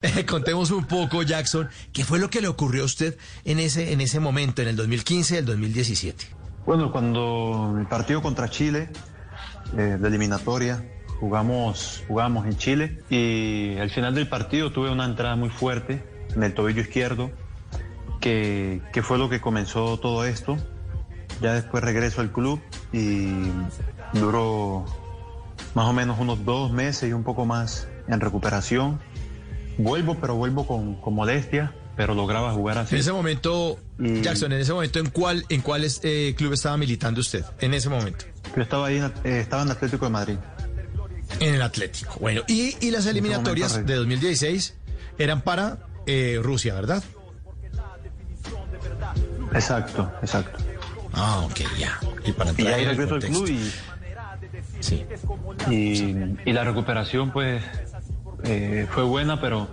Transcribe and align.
Contemos 0.26 0.70
un 0.70 0.84
poco, 0.84 1.22
Jackson, 1.22 1.68
¿qué 1.92 2.04
fue 2.04 2.18
lo 2.18 2.28
que 2.28 2.40
le 2.40 2.48
ocurrió 2.48 2.82
a 2.82 2.84
usted 2.84 3.16
en 3.44 3.58
ese, 3.58 3.92
en 3.92 4.00
ese 4.00 4.20
momento, 4.20 4.60
en 4.60 4.68
el 4.68 4.76
2015 4.76 5.34
y 5.34 5.38
el 5.38 5.46
2017? 5.46 6.26
Bueno, 6.66 6.92
cuando 6.92 7.74
el 7.78 7.86
partido 7.86 8.20
contra 8.20 8.50
Chile, 8.50 8.90
eh, 9.76 9.96
de 9.98 10.08
eliminatoria, 10.08 10.84
jugamos, 11.18 12.04
jugamos 12.08 12.46
en 12.46 12.56
Chile 12.58 13.02
y 13.08 13.78
al 13.78 13.90
final 13.90 14.14
del 14.14 14.28
partido 14.28 14.70
tuve 14.70 14.90
una 14.90 15.06
entrada 15.06 15.34
muy 15.34 15.48
fuerte 15.48 16.04
en 16.34 16.42
el 16.42 16.52
tobillo 16.52 16.82
izquierdo, 16.82 17.30
que, 18.20 18.82
que 18.92 19.02
fue 19.02 19.16
lo 19.16 19.30
que 19.30 19.40
comenzó 19.40 19.98
todo 19.98 20.26
esto. 20.26 20.58
Ya 21.40 21.54
después 21.54 21.82
regreso 21.82 22.20
al 22.20 22.32
club 22.32 22.60
y 22.92 23.28
duró 24.12 24.84
más 25.74 25.86
o 25.86 25.92
menos 25.92 26.18
unos 26.18 26.44
dos 26.44 26.70
meses 26.70 27.08
y 27.08 27.12
un 27.12 27.24
poco 27.24 27.46
más 27.46 27.88
en 28.08 28.20
recuperación. 28.20 29.00
Vuelvo, 29.78 30.16
pero 30.20 30.34
vuelvo 30.36 30.66
con, 30.66 30.94
con 31.00 31.14
modestia, 31.14 31.74
pero 31.96 32.14
lograba 32.14 32.52
jugar 32.52 32.78
así. 32.78 32.94
En 32.94 33.00
ese 33.00 33.12
momento, 33.12 33.78
Y- 33.98 34.22
Jackson, 34.22 34.52
en 34.52 34.60
ese 34.60 34.72
momento, 34.72 34.98
¿en 34.98 35.10
cuál, 35.10 35.44
en 35.48 35.60
cuáles 35.60 36.00
eh, 36.02 36.34
club 36.36 36.52
estaba 36.54 36.76
militando 36.76 37.20
usted? 37.20 37.44
En 37.60 37.74
ese 37.74 37.88
momento. 37.88 38.24
Yo 38.54 38.62
estaba 38.62 38.86
ahí, 38.86 38.96
eh, 39.24 39.40
estaba 39.40 39.62
en 39.62 39.70
Atlético 39.70 40.06
de 40.06 40.10
Madrid. 40.10 40.36
En 41.40 41.54
el 41.54 41.62
Atlético. 41.62 42.16
Bueno, 42.20 42.42
y, 42.46 42.76
y 42.80 42.90
las 42.90 43.04
eliminatorias 43.06 43.72
momento, 43.72 43.92
de 43.92 43.98
2016 43.98 44.74
eran 45.18 45.42
para 45.42 45.78
eh, 46.06 46.38
Rusia, 46.42 46.74
¿verdad? 46.74 47.02
Exacto, 49.52 50.10
exacto. 50.22 50.58
Ah, 51.12 51.40
ok, 51.44 51.60
ya. 51.78 51.98
Y 52.24 52.32
para 52.32 52.52
Y 52.56 52.66
ahí 52.66 52.84
regreso 52.84 53.14
al 53.14 53.20
club 53.22 53.48
y 53.48 53.72
Sí. 54.80 55.04
y, 55.70 56.36
y 56.44 56.52
la 56.52 56.62
recuperación 56.64 57.32
pues 57.32 57.62
eh, 58.44 58.86
fue 58.90 59.04
buena, 59.04 59.40
pero 59.40 59.68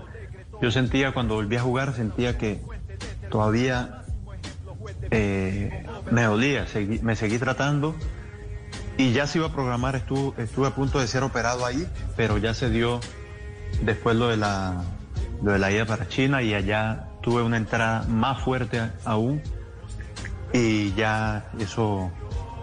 yo 0.61 0.72
sentía 0.72 1.14
cuando 1.14 1.36
volví 1.36 1.56
a 1.56 1.61
jugar, 1.61 1.94
sentía 1.94 2.38
que 2.38 2.61
todavía 3.30 4.03
eh, 5.11 5.86
me 6.11 6.23
dolía, 6.23 6.66
me 7.02 7.16
seguí 7.16 7.38
tratando 7.38 7.95
y 8.97 9.11
ya 9.11 9.28
se 9.28 9.39
iba 9.39 9.47
a 9.47 9.52
programar, 9.52 9.95
estuve, 9.95 10.44
estuve 10.44 10.67
a 10.67 10.75
punto 10.75 11.00
de 11.00 11.08
ser 11.08 11.23
operado 11.23 11.66
ahí, 11.66 11.88
pero 12.16 12.38
ya 12.38 12.53
se 12.53 12.70
dio 12.70 13.00
después 13.81 14.16
lo 14.16 14.30
de 14.30 14.38
la, 14.38 14.83
de 15.42 15.59
la 15.59 15.72
ida 15.72 15.86
para 15.86 16.08
China 16.08 16.42
y 16.42 16.53
allá 16.53 17.09
tuve 17.22 17.42
una 17.42 17.58
entrada 17.58 18.05
más 18.08 18.42
fuerte 18.42 18.81
aún 19.03 19.42
y 20.53 20.94
ya 20.94 21.50
eso 21.59 22.11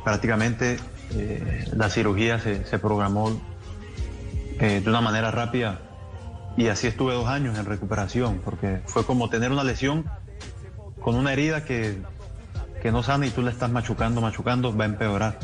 prácticamente 0.05 0.79
eh, 1.13 1.65
la 1.75 1.91
cirugía 1.91 2.39
se, 2.39 2.65
se 2.65 2.79
programó 2.79 3.41
de 4.61 4.85
una 4.87 5.01
manera 5.01 5.31
rápida 5.31 5.81
y 6.61 6.69
así 6.69 6.87
estuve 6.87 7.15
dos 7.15 7.27
años 7.27 7.59
en 7.59 7.65
recuperación 7.65 8.41
porque 8.45 8.81
fue 8.87 9.05
como 9.07 9.31
tener 9.31 9.51
una 9.51 9.65
lesión 9.65 10.05
con 11.01 11.15
una 11.15 11.33
herida 11.33 11.65
que, 11.65 11.99
que 12.83 12.93
no 12.93 13.03
sana 13.03 13.27
y 13.27 13.31
tú 13.31 13.43
le 13.43 13.51
estás 13.51 13.71
machucando, 13.71 14.21
machucando, 14.21 14.77
va 14.77 14.85
a 14.85 14.89
empeorar. 14.89 15.39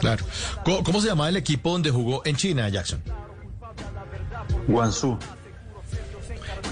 Claro. 0.00 0.24
¿Cómo, 0.64 0.84
cómo 0.84 1.00
se 1.00 1.06
llamaba 1.08 1.28
el 1.30 1.36
equipo 1.36 1.70
donde 1.72 1.90
jugó 1.90 2.20
en 2.26 2.36
China, 2.36 2.68
Jackson? 2.68 3.00
Guangzhou. 4.68 5.18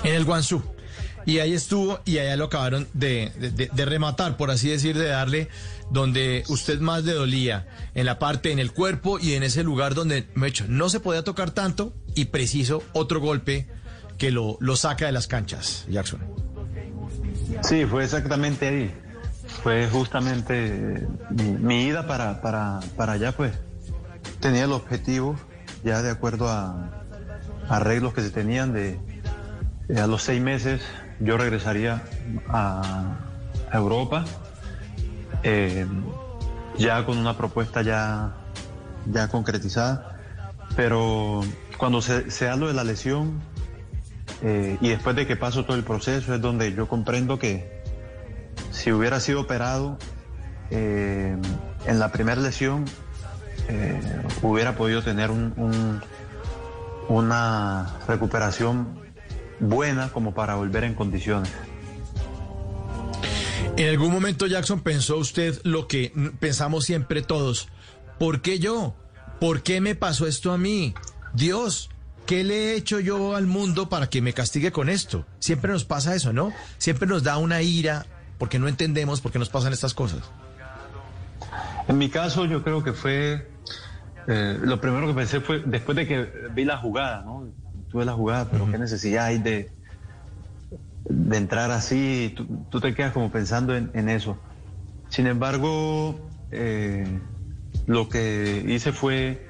En 0.02 0.14
el 0.14 0.24
Guangzhou. 0.24 0.62
Y 1.26 1.38
ahí 1.38 1.54
estuvo 1.54 2.00
y 2.04 2.18
allá 2.18 2.36
lo 2.36 2.44
acabaron 2.44 2.86
de, 2.92 3.32
de- 3.38 3.50
de- 3.50 3.70
de 3.72 3.84
rematar, 3.86 4.36
por 4.36 4.50
así 4.50 4.68
decir, 4.68 4.98
de 4.98 5.06
darle 5.06 5.48
donde 5.94 6.42
usted 6.48 6.80
más 6.80 7.04
le 7.04 7.12
dolía, 7.12 7.66
en 7.94 8.04
la 8.04 8.18
parte, 8.18 8.50
en 8.50 8.58
el 8.58 8.72
cuerpo 8.72 9.18
y 9.20 9.34
en 9.34 9.44
ese 9.44 9.62
lugar 9.62 9.94
donde, 9.94 10.28
me 10.34 10.48
hecho, 10.48 10.66
no 10.68 10.88
se 10.88 10.98
podía 10.98 11.22
tocar 11.22 11.52
tanto 11.52 11.94
y 12.16 12.26
preciso 12.26 12.82
otro 12.92 13.20
golpe 13.20 13.68
que 14.18 14.32
lo, 14.32 14.58
lo 14.60 14.74
saca 14.76 15.06
de 15.06 15.12
las 15.12 15.28
canchas, 15.28 15.86
Jackson. 15.88 16.20
Sí, 17.62 17.84
fue 17.86 18.04
exactamente 18.04 18.66
ahí. 18.66 18.94
Fue 19.62 19.88
justamente 19.88 20.96
eh, 20.96 21.06
mi, 21.60 21.84
ida 21.84 22.06
para, 22.08 22.42
para, 22.42 22.80
para 22.96 23.12
allá, 23.12 23.32
pues 23.32 23.52
tenía 24.40 24.64
el 24.64 24.72
objetivo, 24.72 25.36
ya 25.84 26.02
de 26.02 26.10
acuerdo 26.10 26.48
a 26.48 27.04
arreglos 27.68 28.14
que 28.14 28.22
se 28.22 28.30
tenían, 28.30 28.72
de 28.72 28.98
eh, 29.88 30.00
a 30.00 30.08
los 30.08 30.24
seis 30.24 30.42
meses 30.42 30.82
yo 31.20 31.38
regresaría 31.38 32.02
a 32.48 33.16
Europa, 33.72 34.24
eh, 35.44 35.86
ya 36.76 37.04
con 37.06 37.18
una 37.18 37.36
propuesta 37.36 37.82
ya, 37.82 38.34
ya 39.06 39.28
concretizada, 39.28 40.18
pero 40.74 41.42
cuando 41.78 42.02
se, 42.02 42.30
se 42.30 42.48
de 42.66 42.74
la 42.74 42.82
lesión, 42.84 43.40
eh, 44.42 44.76
y 44.80 44.88
después 44.88 45.14
de 45.14 45.26
que 45.26 45.36
paso 45.36 45.64
todo 45.64 45.76
el 45.76 45.84
proceso 45.84 46.34
es 46.34 46.40
donde 46.40 46.72
yo 46.74 46.88
comprendo 46.88 47.38
que 47.38 47.82
si 48.72 48.90
hubiera 48.92 49.20
sido 49.20 49.42
operado 49.42 49.98
eh, 50.70 51.36
en 51.86 51.98
la 51.98 52.10
primera 52.10 52.40
lesión, 52.40 52.84
hubiera 54.42 54.74
podido 54.76 55.02
tener 55.02 55.30
un- 55.30 55.52
un- 55.56 56.00
una 57.08 57.98
recuperación 58.08 58.98
buena 59.60 60.08
como 60.10 60.34
para 60.34 60.54
volver 60.56 60.84
en 60.84 60.94
condiciones. 60.94 61.50
En 63.76 63.88
algún 63.88 64.12
momento, 64.12 64.46
Jackson, 64.46 64.80
pensó 64.80 65.16
usted 65.16 65.60
lo 65.64 65.88
que 65.88 66.12
pensamos 66.38 66.84
siempre 66.84 67.22
todos. 67.22 67.68
¿Por 68.18 68.40
qué 68.40 68.60
yo? 68.60 68.94
¿Por 69.40 69.62
qué 69.62 69.80
me 69.80 69.96
pasó 69.96 70.28
esto 70.28 70.52
a 70.52 70.58
mí? 70.58 70.94
Dios, 71.32 71.90
¿qué 72.24 72.44
le 72.44 72.54
he 72.54 72.76
hecho 72.76 73.00
yo 73.00 73.34
al 73.34 73.46
mundo 73.46 73.88
para 73.88 74.08
que 74.08 74.22
me 74.22 74.32
castigue 74.32 74.70
con 74.70 74.88
esto? 74.88 75.26
Siempre 75.40 75.72
nos 75.72 75.84
pasa 75.84 76.14
eso, 76.14 76.32
¿no? 76.32 76.52
Siempre 76.78 77.08
nos 77.08 77.24
da 77.24 77.36
una 77.38 77.62
ira 77.62 78.06
porque 78.38 78.60
no 78.60 78.68
entendemos 78.68 79.20
por 79.20 79.32
qué 79.32 79.40
nos 79.40 79.48
pasan 79.48 79.72
estas 79.72 79.92
cosas. 79.92 80.20
En 81.88 81.98
mi 81.98 82.08
caso, 82.08 82.44
yo 82.46 82.62
creo 82.62 82.84
que 82.84 82.92
fue. 82.92 83.50
eh, 84.28 84.58
lo 84.62 84.80
primero 84.80 85.08
que 85.08 85.14
pensé 85.14 85.40
fue 85.40 85.62
después 85.66 85.96
de 85.96 86.06
que 86.06 86.28
vi 86.54 86.64
la 86.64 86.78
jugada, 86.78 87.22
¿no? 87.22 87.48
Tuve 87.90 88.04
la 88.04 88.12
jugada, 88.12 88.48
pero 88.50 88.70
qué 88.70 88.78
necesidad 88.78 89.26
hay 89.26 89.38
de, 89.38 89.70
de 91.24 91.36
entrar 91.38 91.70
así. 91.70 92.32
Tú, 92.36 92.46
tú 92.70 92.80
te 92.80 92.94
quedas 92.94 93.12
como 93.12 93.30
pensando 93.30 93.74
en, 93.74 94.08
eso. 94.08 94.38
Sin 95.08 95.26
embargo, 95.26 96.28
eh, 96.50 97.06
lo 97.86 98.08
que 98.08 98.64
hice 98.68 98.92
fue 98.92 99.48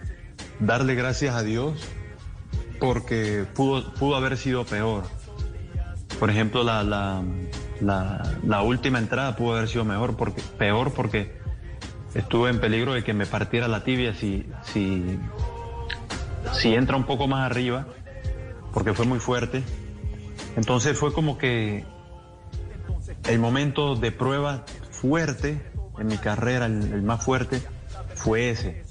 darle 0.61 0.95
gracias 0.95 1.35
a 1.35 1.43
Dios 1.43 1.89
porque 2.79 3.45
pudo, 3.55 3.93
pudo 3.95 4.17
haber 4.17 4.37
sido 4.37 4.65
peor. 4.65 5.05
Por 6.19 6.31
ejemplo, 6.31 6.63
la, 6.63 6.85
la, 6.85 7.23
la, 7.81 8.23
la 8.45 8.63
última 8.63 8.99
entrada 8.99 9.37
pudo 9.37 9.57
haber 9.57 9.69
sido 9.69 9.85
mejor 9.85 10.17
porque, 10.17 10.43
peor 10.59 10.93
porque 10.93 11.37
estuve 12.15 12.51
en 12.51 12.61
peligro 12.61 12.95
de 12.95 13.03
que 13.03 13.15
me 13.15 13.27
partiera 13.27 13.67
la 13.67 13.83
tibia 13.83 14.15
si, 14.15 14.47
si, 14.63 15.19
si 16.53 16.75
entra 16.75 16.97
un 16.97 17.05
poco 17.05 17.27
más 17.27 17.51
arriba, 17.51 17.87
porque 18.73 18.95
fue 18.95 19.07
muy 19.07 19.19
fuerte. 19.19 19.65
Entonces 20.57 20.99
fue 20.99 21.13
como 21.13 21.39
que 21.39 21.85
el 23.29 23.39
momento 23.39 23.97
de 23.97 24.13
prueba 24.13 24.65
fuerte 24.91 25.61
en 25.99 26.07
mi 26.07 26.19
carrera, 26.19 26.67
el, 26.67 27.03
más 27.03 27.25
fuerte, 27.25 27.61
fue 28.15 28.51
ese. 28.51 28.83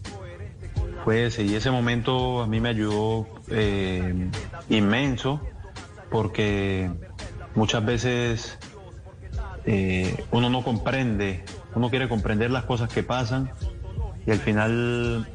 Fue 1.03 1.25
ese. 1.25 1.43
Y 1.43 1.55
ese 1.55 1.71
momento 1.71 2.41
a 2.41 2.47
mí 2.47 2.59
me 2.59 2.69
ayudó 2.69 3.27
eh, 3.49 4.29
inmenso, 4.69 5.41
porque 6.09 6.89
muchas 7.55 7.85
veces 7.85 8.57
eh, 9.65 10.25
uno 10.31 10.49
no 10.49 10.63
comprende, 10.63 11.43
uno 11.75 11.89
quiere 11.89 12.09
comprender 12.09 12.51
las 12.51 12.65
cosas 12.65 12.89
que 12.89 13.03
pasan 13.03 13.51
y 14.25 14.31
al 14.31 14.39
final 14.39 15.27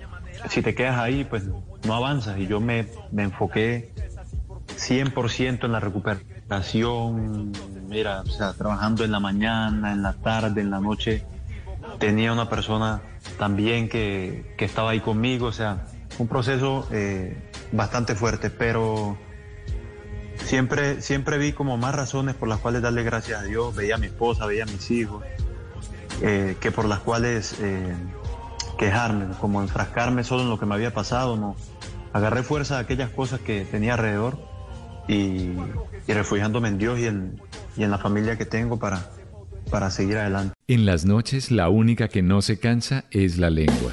si 0.48 0.62
te 0.62 0.74
quedas 0.74 0.98
ahí 0.98 1.24
pues 1.24 1.44
no 1.84 1.94
avanzas 1.94 2.38
y 2.38 2.46
yo 2.46 2.60
me, 2.60 2.86
me 3.10 3.24
enfoqué 3.24 3.92
100% 4.78 5.64
en 5.64 5.72
la 5.72 5.80
recuperación, 5.80 7.52
mira, 7.88 8.20
o 8.20 8.26
sea, 8.26 8.52
trabajando 8.52 9.04
en 9.04 9.10
la 9.10 9.20
mañana, 9.20 9.92
en 9.92 10.02
la 10.02 10.12
tarde, 10.14 10.60
en 10.60 10.70
la 10.70 10.80
noche, 10.80 11.24
tenía 11.98 12.32
una 12.32 12.48
persona 12.48 13.02
también 13.38 13.88
que, 13.88 14.54
que 14.56 14.64
estaba 14.64 14.90
ahí 14.90 15.00
conmigo, 15.00 15.46
o 15.46 15.52
sea, 15.52 15.86
un 16.18 16.28
proceso 16.28 16.86
eh, 16.90 17.50
bastante 17.72 18.14
fuerte, 18.14 18.50
pero 18.50 19.18
siempre, 20.44 21.02
siempre 21.02 21.38
vi 21.38 21.52
como 21.52 21.76
más 21.76 21.94
razones 21.94 22.34
por 22.34 22.48
las 22.48 22.58
cuales 22.58 22.82
darle 22.82 23.02
gracias 23.02 23.40
a 23.40 23.44
Dios. 23.44 23.74
Veía 23.74 23.96
a 23.96 23.98
mi 23.98 24.06
esposa, 24.06 24.46
veía 24.46 24.64
a 24.64 24.66
mis 24.66 24.90
hijos, 24.90 25.24
eh, 26.22 26.56
que 26.60 26.72
por 26.72 26.86
las 26.86 27.00
cuales 27.00 27.56
eh, 27.60 27.94
quejarme, 28.78 29.34
como 29.40 29.60
enfrascarme 29.60 30.24
solo 30.24 30.42
en 30.42 30.50
lo 30.50 30.58
que 30.58 30.66
me 30.66 30.74
había 30.74 30.92
pasado. 30.92 31.36
No, 31.36 31.56
agarré 32.12 32.42
fuerza 32.42 32.76
de 32.76 32.80
aquellas 32.80 33.10
cosas 33.10 33.40
que 33.40 33.64
tenía 33.64 33.94
alrededor 33.94 34.38
y, 35.08 35.56
refugiándome 36.06 36.68
en 36.68 36.78
Dios 36.78 36.98
y 36.98 37.06
en, 37.06 37.40
y 37.76 37.82
en 37.82 37.90
la 37.90 37.98
familia 37.98 38.36
que 38.38 38.44
tengo 38.44 38.78
para, 38.78 39.10
para 39.70 39.90
seguir 39.90 40.18
adelante. 40.18 40.54
En 40.68 40.86
las 40.86 41.04
noches 41.04 41.50
la 41.50 41.68
única 41.68 42.08
que 42.08 42.22
no 42.22 42.42
se 42.42 42.58
cansa 42.58 43.04
es 43.10 43.38
la 43.38 43.50
lengua. 43.50 43.92